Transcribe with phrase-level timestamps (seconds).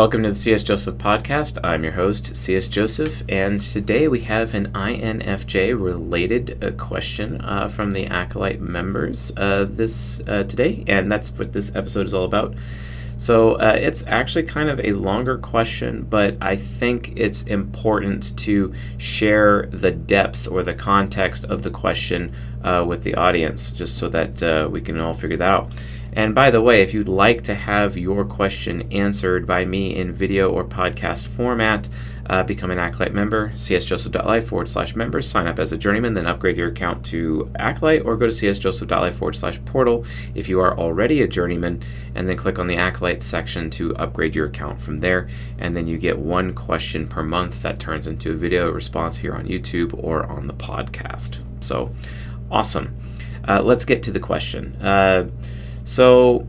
[0.00, 1.58] Welcome to the CS Joseph podcast.
[1.62, 7.68] I'm your host, CS Joseph, and today we have an INFJ related uh, question uh,
[7.68, 12.24] from the Acolyte members uh, this uh, today, and that's what this episode is all
[12.24, 12.54] about.
[13.18, 18.72] So uh, it's actually kind of a longer question, but I think it's important to
[18.96, 22.32] share the depth or the context of the question
[22.64, 25.72] uh, with the audience, just so that we can all figure that out.
[26.12, 30.12] And by the way, if you'd like to have your question answered by me in
[30.12, 31.88] video or podcast format,
[32.26, 36.26] uh, become an Acolyte member, csjoseph.life forward slash members, sign up as a journeyman, then
[36.26, 40.78] upgrade your account to Acolyte, or go to csjoseph.life forward slash portal if you are
[40.78, 41.82] already a journeyman,
[42.14, 45.28] and then click on the Acolyte section to upgrade your account from there.
[45.58, 49.34] And then you get one question per month that turns into a video response here
[49.34, 51.42] on YouTube or on the podcast.
[51.60, 51.92] So
[52.48, 52.96] awesome.
[53.48, 54.76] Uh, let's get to the question.
[54.76, 55.30] Uh,
[55.90, 56.46] so,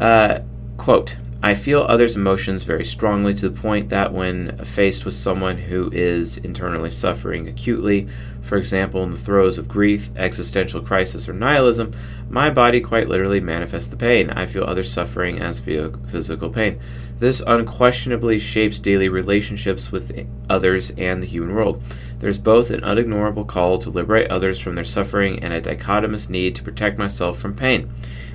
[0.00, 0.40] uh,
[0.78, 5.56] quote, I feel others' emotions very strongly to the point that when faced with someone
[5.58, 8.08] who is internally suffering acutely,
[8.42, 11.92] for example, in the throes of grief, existential crisis, or nihilism,
[12.28, 14.28] my body quite literally manifests the pain.
[14.30, 16.80] I feel others suffering as physical pain.
[17.18, 21.80] This unquestionably shapes daily relationships with others and the human world.
[22.20, 26.56] There's both an unignorable call to liberate others from their suffering and a dichotomous need
[26.56, 27.90] to protect myself from pain.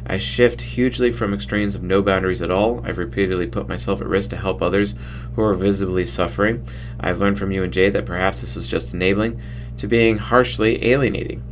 [0.06, 2.82] I shift hugely from extremes of no boundaries at all.
[2.86, 4.96] I've repeatedly put myself at risk to help others
[5.36, 6.66] who are visibly suffering.
[7.00, 9.42] I've learned from you and Jay that perhaps this was just enabling
[9.78, 11.44] to being harshly alienating.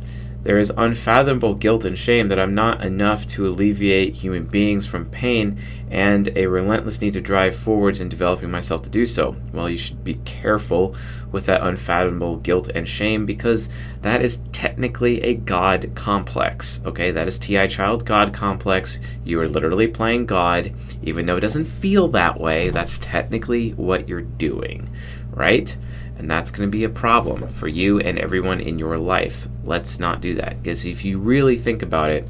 [0.42, 5.06] There is unfathomable guilt and shame that I'm not enough to alleviate human beings from
[5.06, 9.36] pain and a relentless need to drive forwards in developing myself to do so.
[9.52, 10.96] Well, you should be careful
[11.30, 13.68] with that unfathomable guilt and shame because
[14.02, 16.80] that is technically a God complex.
[16.84, 18.98] Okay, that is TI Child God complex.
[19.24, 20.72] You are literally playing God,
[21.02, 22.70] even though it doesn't feel that way.
[22.70, 24.88] That's technically what you're doing,
[25.30, 25.76] right?
[26.22, 29.48] And that's going to be a problem for you and everyone in your life.
[29.64, 30.62] Let's not do that.
[30.62, 32.28] Because if you really think about it,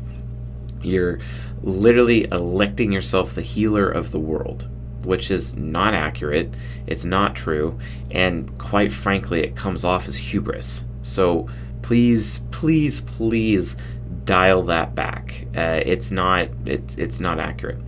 [0.80, 1.19] you're
[1.62, 4.66] literally electing yourself the healer of the world,
[5.04, 6.54] which is not accurate.
[6.86, 7.78] It's not true.
[8.10, 10.86] And quite frankly, it comes off as hubris.
[11.03, 11.50] So
[11.82, 13.76] please, please, please
[14.24, 15.47] dial that back.
[15.54, 16.48] Uh, it's not.
[16.64, 17.78] It's it's not accurate.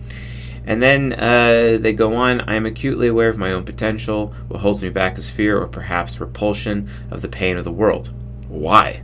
[0.65, 4.33] And then uh, they go on I am acutely aware of my own potential.
[4.47, 8.11] What holds me back is fear or perhaps repulsion of the pain of the world.
[8.47, 9.03] Why?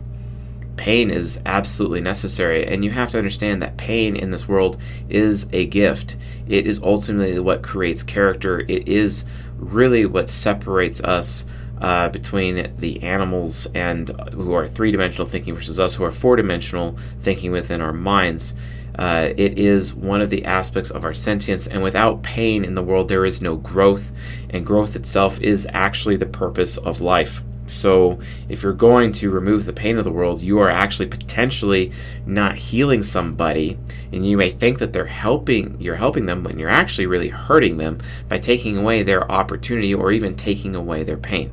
[0.77, 5.47] Pain is absolutely necessary, and you have to understand that pain in this world is
[5.51, 6.17] a gift.
[6.47, 9.25] It is ultimately what creates character, it is
[9.57, 11.45] really what separates us.
[11.79, 16.35] Uh, between the animals and who are three dimensional thinking versus us who are four
[16.35, 18.53] dimensional thinking within our minds.
[19.01, 22.83] Uh, it is one of the aspects of our sentience, and without pain in the
[22.83, 24.11] world, there is no growth,
[24.51, 27.41] and growth itself is actually the purpose of life.
[27.65, 31.91] So, if you're going to remove the pain of the world, you are actually potentially
[32.27, 33.79] not healing somebody,
[34.13, 37.77] and you may think that they're helping, you're helping them, but you're actually really hurting
[37.77, 37.97] them
[38.29, 41.51] by taking away their opportunity or even taking away their pain.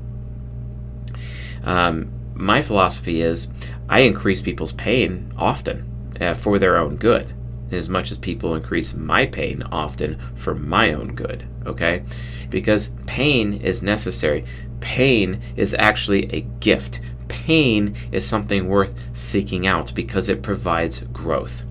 [1.65, 3.48] Um, my philosophy is
[3.88, 5.86] I increase people's pain often
[6.20, 7.32] uh, for their own good,
[7.70, 12.04] as much as people increase my pain often for my own good, okay?
[12.50, 14.44] Because pain is necessary.
[14.80, 17.00] Pain is actually a gift.
[17.28, 21.64] Pain is something worth seeking out because it provides growth.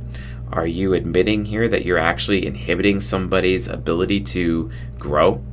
[0.52, 5.44] Are you admitting here that you're actually inhibiting somebody's ability to grow?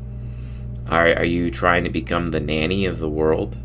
[0.88, 3.56] Are, are you trying to become the nanny of the world?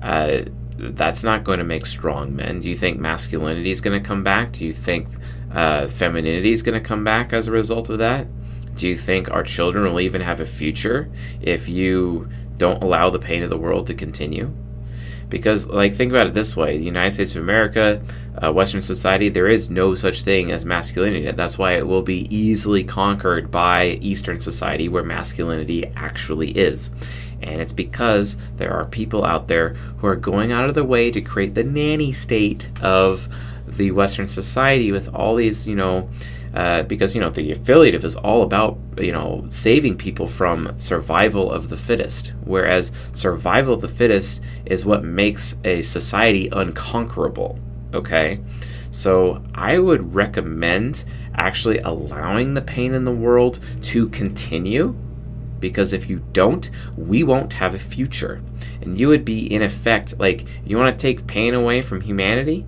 [0.00, 0.42] Uh,
[0.78, 2.60] that's not going to make strong men.
[2.60, 4.52] Do you think masculinity is going to come back?
[4.52, 5.08] Do you think
[5.52, 8.26] uh, femininity is going to come back as a result of that?
[8.76, 11.10] Do you think our children will even have a future
[11.40, 14.52] if you don't allow the pain of the world to continue?
[15.28, 18.02] Because, like, think about it this way the United States of America,
[18.42, 21.30] uh, Western society, there is no such thing as masculinity.
[21.30, 26.90] That's why it will be easily conquered by Eastern society, where masculinity actually is.
[27.40, 31.10] And it's because there are people out there who are going out of their way
[31.10, 33.26] to create the nanny state of
[33.76, 36.08] the Western society with all these, you know,
[36.54, 41.50] uh, because you know the affiliative is all about you know saving people from survival
[41.50, 47.58] of the fittest whereas survival of the fittest is what makes a society unconquerable
[47.94, 48.38] okay
[48.90, 51.04] so i would recommend
[51.36, 54.94] actually allowing the pain in the world to continue
[55.62, 58.42] because if you don't, we won't have a future.
[58.82, 62.66] And you would be, in effect, like, you want to take pain away from humanity?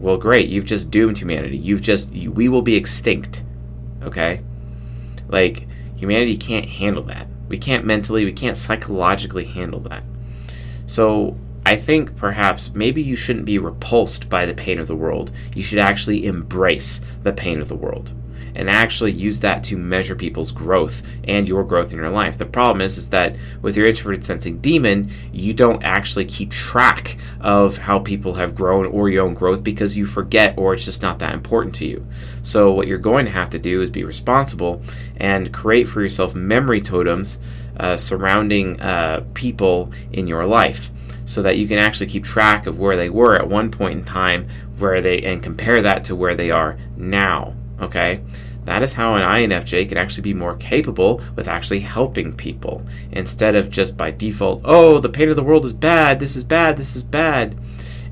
[0.00, 1.56] Well, great, you've just doomed humanity.
[1.56, 3.42] You've just, you, we will be extinct.
[4.02, 4.42] Okay?
[5.28, 7.26] Like, Humanity can't handle that.
[7.48, 10.02] We can't mentally, we can't psychologically handle that.
[10.86, 15.30] So I think perhaps maybe you shouldn't be repulsed by the pain of the world.
[15.54, 18.12] You should actually embrace the pain of the world
[18.54, 22.38] and actually use that to measure people's growth and your growth in your life.
[22.38, 27.16] The problem is, is that with your introverted sensing demon, you don't actually keep track
[27.40, 31.02] of how people have grown or your own growth because you forget or it's just
[31.02, 32.06] not that important to you.
[32.42, 34.82] So what you're going to have to do is be responsible
[35.16, 37.38] and create for yourself memory totems
[37.78, 40.90] uh, surrounding uh, people in your life
[41.24, 44.04] so that you can actually keep track of where they were at one point in
[44.04, 44.46] time
[44.78, 48.20] where they and compare that to where they are now okay
[48.64, 52.82] that is how an INFJ can actually be more capable with actually helping people
[53.12, 56.44] instead of just by default, oh, the pain of the world is bad, this is
[56.44, 57.56] bad, this is bad.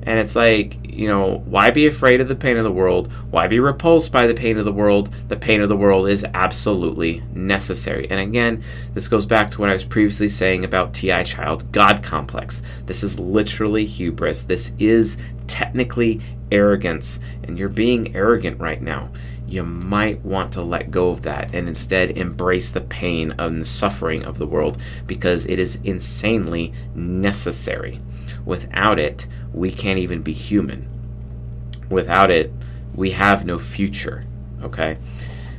[0.05, 3.11] And it's like, you know, why be afraid of the pain of the world?
[3.31, 5.13] Why be repulsed by the pain of the world?
[5.29, 8.09] The pain of the world is absolutely necessary.
[8.09, 8.63] And again,
[8.93, 12.61] this goes back to what I was previously saying about TI Child God complex.
[12.85, 14.43] This is literally hubris.
[14.43, 15.17] This is
[15.47, 16.19] technically
[16.51, 17.21] arrogance.
[17.43, 19.09] And you're being arrogant right now
[19.53, 23.65] you might want to let go of that and instead embrace the pain and the
[23.65, 28.01] suffering of the world because it is insanely necessary.
[28.45, 30.89] Without it, we can't even be human.
[31.89, 32.51] Without it,
[32.95, 34.25] we have no future.
[34.63, 34.97] Okay?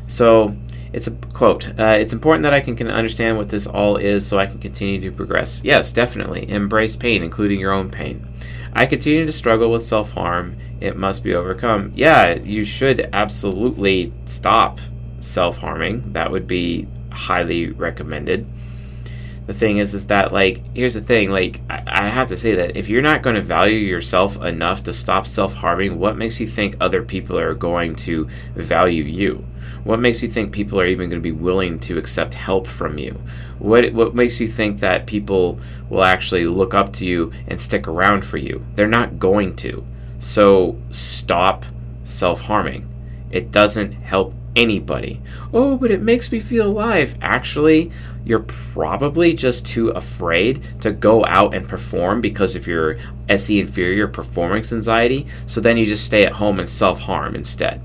[0.06, 0.56] So,
[0.92, 1.68] it's a quote.
[1.78, 4.58] Uh, it's important that I can, can understand what this all is so I can
[4.58, 5.60] continue to progress.
[5.64, 6.48] Yes, definitely.
[6.48, 8.26] Embrace pain, including your own pain.
[8.74, 10.56] I continue to struggle with self harm.
[10.80, 11.92] It must be overcome.
[11.94, 14.80] Yeah, you should absolutely stop
[15.20, 16.12] self harming.
[16.12, 18.46] That would be highly recommended.
[19.46, 22.54] The thing is, is that, like, here's the thing, like, I, I have to say
[22.54, 26.40] that if you're not going to value yourself enough to stop self harming, what makes
[26.40, 29.44] you think other people are going to value you?
[29.84, 32.98] What makes you think people are even going to be willing to accept help from
[32.98, 33.20] you?
[33.58, 35.60] What what makes you think that people
[35.90, 38.64] will actually look up to you and stick around for you?
[38.74, 39.84] They're not going to.
[40.18, 41.66] So stop
[42.02, 42.88] self-harming.
[43.30, 45.20] It doesn't help anybody.
[45.52, 47.16] Oh, but it makes me feel alive.
[47.20, 47.90] Actually,
[48.24, 52.96] you're probably just too afraid to go out and perform because of your
[53.28, 55.26] SE inferior performance anxiety.
[55.46, 57.80] So then you just stay at home and self harm instead.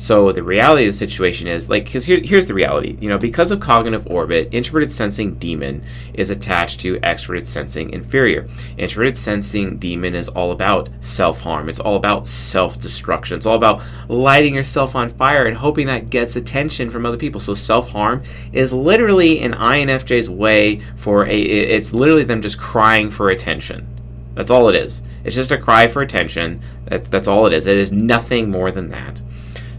[0.00, 2.96] So the reality of the situation is like because here, here's the reality.
[3.02, 5.82] You know, because of cognitive orbit, introverted sensing demon
[6.14, 8.48] is attached to extroverted sensing inferior.
[8.78, 11.68] Introverted sensing demon is all about self harm.
[11.68, 13.36] It's all about self destruction.
[13.36, 17.38] It's all about lighting yourself on fire and hoping that gets attention from other people.
[17.38, 18.22] So self harm
[18.54, 21.38] is literally an INFJ's way for a.
[21.38, 23.86] It's literally them just crying for attention.
[24.34, 25.02] That's all it is.
[25.24, 26.62] It's just a cry for attention.
[26.86, 27.66] That's that's all it is.
[27.66, 29.20] It is nothing more than that.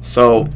[0.01, 0.48] So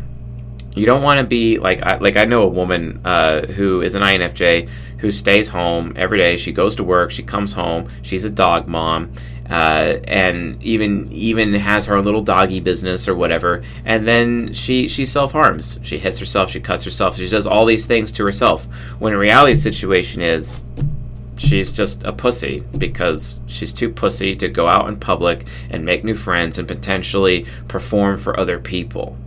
[0.75, 3.95] you don't want to be like I, like I know a woman uh, who is
[3.95, 4.67] an INFJ
[4.99, 6.35] who stays home every day.
[6.35, 7.11] She goes to work.
[7.11, 7.89] She comes home.
[8.01, 9.13] She's a dog mom,
[9.49, 13.63] uh, and even even has her little doggy business or whatever.
[13.85, 15.79] And then she she self harms.
[15.81, 16.51] She hits herself.
[16.51, 17.15] She cuts herself.
[17.15, 18.65] She does all these things to herself.
[18.99, 20.61] When in reality, the situation is
[21.37, 26.03] she's just a pussy because she's too pussy to go out in public and make
[26.03, 29.17] new friends and potentially perform for other people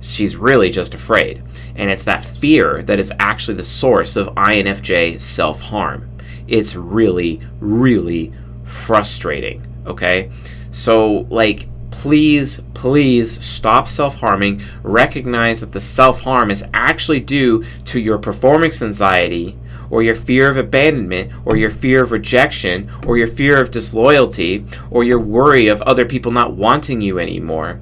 [0.00, 1.42] she's really just afraid.
[1.76, 6.10] And it's that fear that is actually the source of INFJ self harm.
[6.46, 8.32] It's really, really
[8.64, 9.64] frustrating.
[9.86, 10.30] Okay?
[10.70, 14.62] So, like, please, please stop self harming.
[14.82, 19.56] Recognize that the self harm is actually due to your performance anxiety.
[19.90, 24.64] Or your fear of abandonment, or your fear of rejection, or your fear of disloyalty,
[24.88, 27.80] or your worry of other people not wanting you anymore.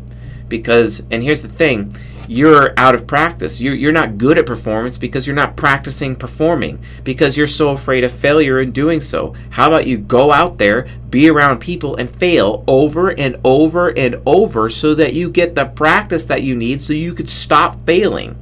[0.49, 1.95] Because, and here's the thing
[2.29, 3.61] you're out of practice.
[3.61, 8.05] You're, you're not good at performance because you're not practicing performing, because you're so afraid
[8.05, 9.35] of failure in doing so.
[9.51, 14.21] How about you go out there, be around people, and fail over and over and
[14.27, 18.37] over so that you get the practice that you need so you could stop failing?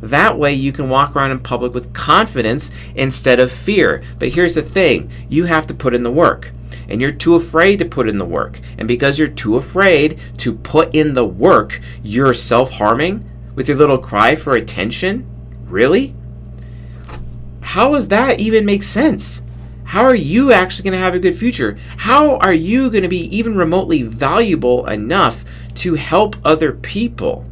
[0.00, 4.02] That way, you can walk around in public with confidence instead of fear.
[4.18, 6.52] But here's the thing you have to put in the work
[6.88, 8.60] and you're too afraid to put in the work.
[8.78, 13.76] And because you're too afraid to put in the work, you're self harming with your
[13.76, 15.26] little cry for attention?
[15.64, 16.14] Really?
[17.60, 19.42] How does that even make sense?
[19.84, 21.78] How are you actually going to have a good future?
[21.98, 25.44] How are you going to be even remotely valuable enough
[25.76, 27.44] to help other people?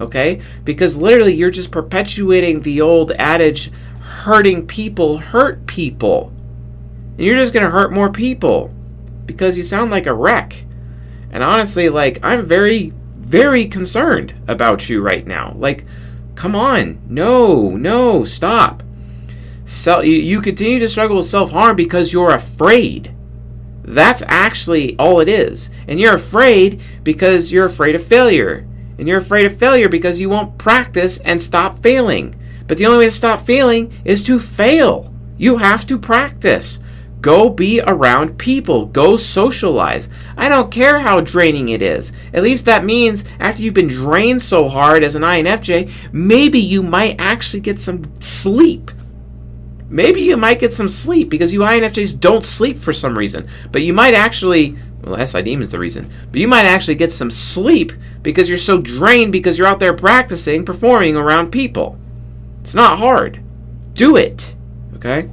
[0.00, 0.40] Okay?
[0.64, 6.32] Because literally, you're just perpetuating the old adage hurting people hurt people
[7.18, 8.72] and you're just to hurt more people
[9.26, 10.64] because you sound like a wreck.
[11.30, 15.52] And honestly, like, I'm very, very concerned about you right now.
[15.56, 15.84] Like,
[16.38, 17.00] Come on.
[17.08, 18.84] No, no, stop.
[19.64, 23.12] So, you continue to struggle with self harm because you're afraid.
[23.82, 25.68] That's actually all it is.
[25.88, 28.64] And you're afraid because you're afraid of failure.
[28.98, 32.36] And you're afraid of failure because you won't practice and stop failing.
[32.68, 35.12] But the only way to stop failing is to fail.
[35.38, 36.78] You have to practice.
[37.20, 38.86] Go be around people.
[38.86, 40.08] Go socialize.
[40.36, 42.12] I don't care how draining it is.
[42.32, 46.82] At least that means after you've been drained so hard as an INFJ, maybe you
[46.82, 48.90] might actually get some sleep.
[49.90, 53.48] Maybe you might get some sleep because you INFJs don't sleep for some reason.
[53.72, 57.30] But you might actually, well, SID is the reason, but you might actually get some
[57.30, 61.98] sleep because you're so drained because you're out there practicing, performing around people.
[62.60, 63.42] It's not hard.
[63.94, 64.54] Do it.
[64.96, 65.30] Okay?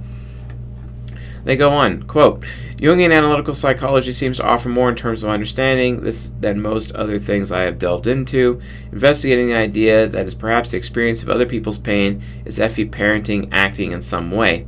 [1.45, 2.43] They go on, quote,
[2.77, 7.17] Jungian analytical psychology seems to offer more in terms of understanding this than most other
[7.19, 8.59] things I have delved into.
[8.91, 13.47] Investigating the idea that is perhaps the experience of other people's pain is FE parenting
[13.51, 14.65] acting in some way.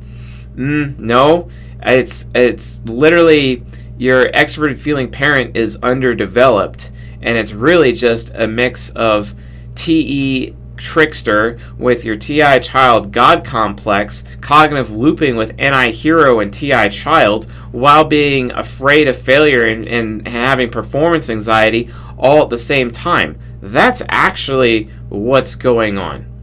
[0.54, 1.50] Mm, no,
[1.82, 3.64] it's it's literally
[3.98, 9.34] your extroverted feeling parent is underdeveloped, and it's really just a mix of
[9.74, 16.88] TE trickster with your TI child God complex, cognitive looping with NI hero and TI
[16.88, 22.90] child, while being afraid of failure and, and having performance anxiety all at the same
[22.90, 23.38] time.
[23.60, 26.37] That's actually what's going on.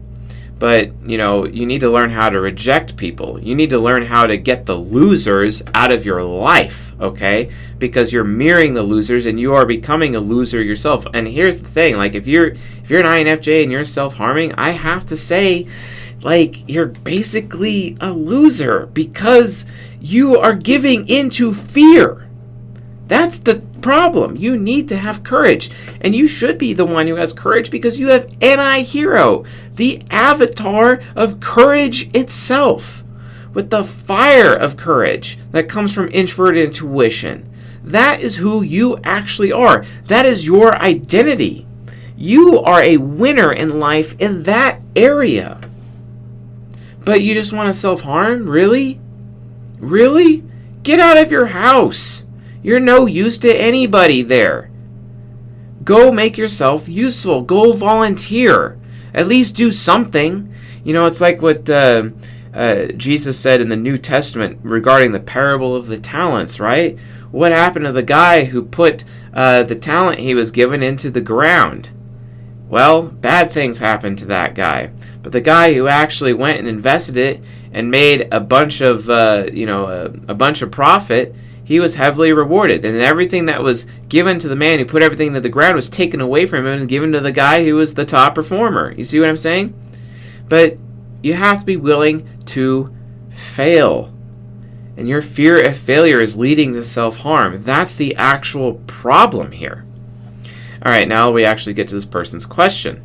[0.58, 3.38] But, you know, you need to learn how to reject people.
[3.38, 7.50] You need to learn how to get the losers out of your life, okay?
[7.78, 11.06] Because you're mirroring the losers and you are becoming a loser yourself.
[11.12, 14.70] And here's the thing, like if you're if you're an INFJ and you're self-harming, I
[14.70, 15.66] have to say
[16.22, 19.66] like you're basically a loser because
[20.00, 22.28] you are giving into fear.
[23.08, 23.56] That's the
[23.86, 24.36] problem.
[24.36, 25.70] You need to have courage.
[26.00, 29.44] And you should be the one who has courage because you have NI Hero,
[29.76, 33.04] the avatar of courage itself,
[33.54, 37.48] with the fire of courage that comes from introverted intuition.
[37.84, 39.84] That is who you actually are.
[40.08, 41.64] That is your identity.
[42.16, 45.60] You are a winner in life in that area.
[47.04, 48.50] But you just want to self harm?
[48.50, 48.98] Really?
[49.78, 50.42] Really?
[50.82, 52.24] Get out of your house.
[52.66, 54.72] You're no use to anybody there.
[55.84, 57.42] Go make yourself useful.
[57.42, 58.76] Go volunteer.
[59.14, 60.52] At least do something.
[60.82, 62.08] You know, it's like what uh,
[62.52, 66.98] uh, Jesus said in the New Testament regarding the parable of the talents, right?
[67.30, 71.20] What happened to the guy who put uh, the talent he was given into the
[71.20, 71.92] ground?
[72.68, 74.90] Well, bad things happened to that guy.
[75.22, 79.46] But the guy who actually went and invested it and made a bunch of, uh,
[79.52, 81.32] you know, a, a bunch of profit,
[81.66, 82.84] he was heavily rewarded.
[82.84, 85.88] And everything that was given to the man who put everything to the ground was
[85.88, 88.92] taken away from him and given to the guy who was the top performer.
[88.92, 89.74] You see what I'm saying?
[90.48, 90.78] But
[91.24, 92.94] you have to be willing to
[93.30, 94.14] fail.
[94.96, 97.64] And your fear of failure is leading to self harm.
[97.64, 99.84] That's the actual problem here.
[100.84, 103.02] All right, now we actually get to this person's question.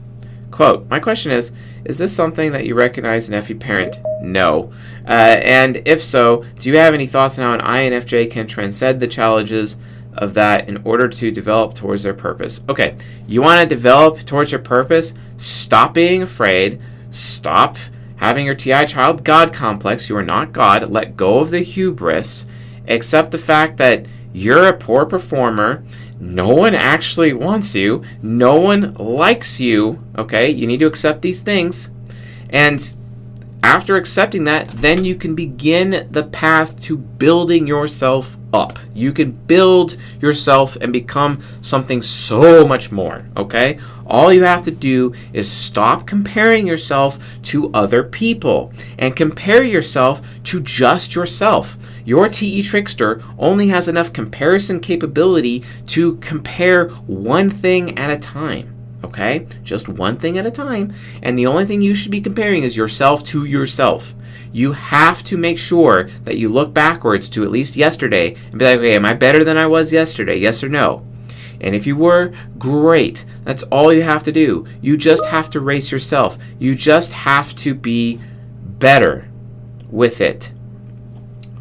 [0.51, 1.53] Quote, my question is,
[1.85, 3.99] is this something that you recognize in FE parent?
[4.21, 4.71] No.
[5.07, 8.99] Uh, and if so, do you have any thoughts on how an INFJ can transcend
[8.99, 9.77] the challenges
[10.13, 12.61] of that in order to develop towards their purpose?
[12.69, 15.13] Okay, you want to develop towards your purpose?
[15.37, 16.81] Stop being afraid.
[17.09, 17.77] Stop
[18.17, 20.09] having your TI child God complex.
[20.09, 20.91] You are not God.
[20.91, 22.45] Let go of the hubris.
[22.87, 25.83] Accept the fact that you're a poor performer
[26.21, 28.03] no one actually wants you.
[28.21, 29.99] No one likes you.
[30.19, 30.51] Okay?
[30.51, 31.89] You need to accept these things.
[32.51, 32.95] And
[33.63, 38.79] after accepting that, then you can begin the path to building yourself up.
[38.93, 43.79] You can build yourself and become something so much more, okay?
[44.05, 50.21] All you have to do is stop comparing yourself to other people and compare yourself
[50.45, 51.77] to just yourself.
[52.05, 58.80] Your TE Trickster only has enough comparison capability to compare one thing at a time.
[59.03, 59.47] Okay?
[59.63, 60.93] Just one thing at a time.
[61.21, 64.13] And the only thing you should be comparing is yourself to yourself.
[64.51, 68.65] You have to make sure that you look backwards to at least yesterday and be
[68.65, 70.37] like, okay, am I better than I was yesterday?
[70.37, 71.05] Yes or no?
[71.61, 73.23] And if you were, great.
[73.43, 74.65] That's all you have to do.
[74.81, 76.37] You just have to race yourself.
[76.59, 78.19] You just have to be
[78.63, 79.29] better
[79.89, 80.51] with it.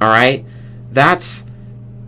[0.01, 0.45] All right?
[0.91, 1.45] That's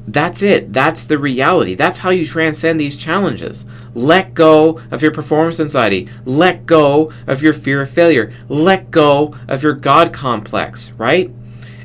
[0.07, 0.73] that's it.
[0.73, 1.75] That's the reality.
[1.75, 3.65] That's how you transcend these challenges.
[3.95, 6.09] Let go of your performance anxiety.
[6.25, 8.33] Let go of your fear of failure.
[8.49, 11.31] Let go of your God complex, right?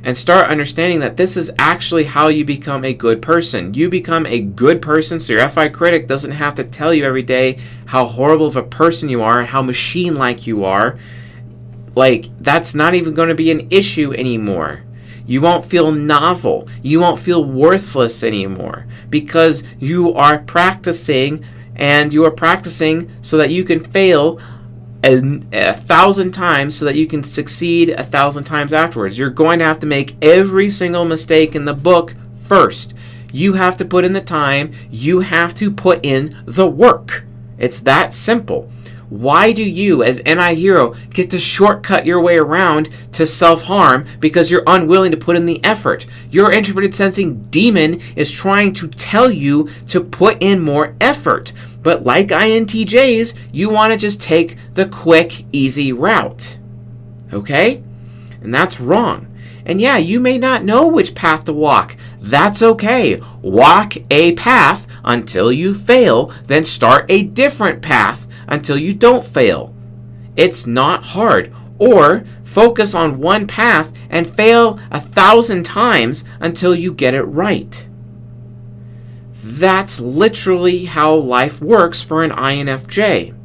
[0.03, 3.73] And start understanding that this is actually how you become a good person.
[3.73, 7.23] You become a good person, so your FI critic doesn't have to tell you every
[7.23, 10.97] day how horrible of a person you are and how machine like you are
[11.97, 14.83] like that's not even going to be an issue anymore.
[15.27, 16.67] You won't feel novel.
[16.81, 23.51] You won't feel worthless anymore because you are practicing and you are practicing so that
[23.51, 24.39] you can fail
[25.03, 29.17] a, a, thousand times so that you can succeed a thousand times afterwards.
[29.17, 32.95] You're going to have to make every single mistake in the book first.
[33.31, 37.26] You have to put in the time, you have to put in the work.
[37.57, 38.69] It's that simple.
[39.09, 44.05] Why do you, as NI Hero, get to shortcut your way around to self harm
[44.19, 46.05] because you're unwilling to put in the effort?
[46.29, 51.53] Your introverted sensing demon is trying to tell you to put in more effort.
[51.83, 56.59] But like INTJs, you want to just take the quick, easy route.
[57.31, 57.81] Okay?
[58.41, 59.27] And that's wrong.
[59.67, 61.97] And yeah, you may not know which path to walk.
[62.21, 63.19] That's okay.
[63.41, 69.75] Walk a path until you fail, then start a different path until you don't fail.
[70.37, 71.53] It's not hard.
[71.79, 77.87] Or focus on one path and fail a thousand times until you get it right.
[79.33, 83.36] That's literally how life works for an INFJ.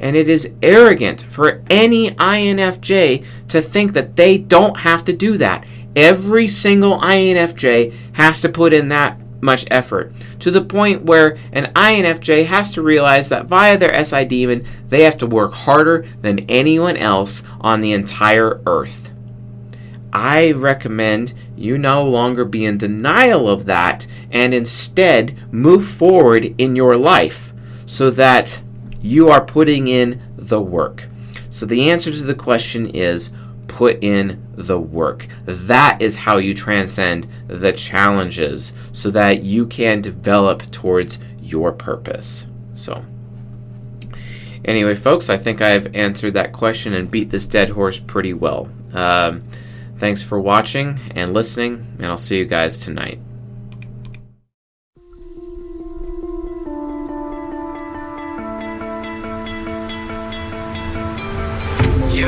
[0.00, 5.36] And it is arrogant for any INFJ to think that they don't have to do
[5.38, 5.66] that.
[5.96, 11.72] Every single INFJ has to put in that much effort to the point where an
[11.74, 16.40] INFJ has to realize that via their SI demon, they have to work harder than
[16.48, 19.12] anyone else on the entire earth.
[20.12, 26.74] I recommend you no longer be in denial of that and instead move forward in
[26.74, 27.52] your life
[27.86, 28.62] so that
[29.00, 31.08] you are putting in the work.
[31.50, 33.30] So the answer to the question is
[33.66, 35.26] put in the work.
[35.44, 42.46] That is how you transcend the challenges so that you can develop towards your purpose.
[42.72, 43.04] So,
[44.64, 48.68] anyway, folks, I think I've answered that question and beat this dead horse pretty well.
[48.92, 49.44] Um,
[49.98, 53.18] Thanks for watching and listening, and I'll see you guys tonight.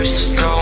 [0.01, 0.60] You stole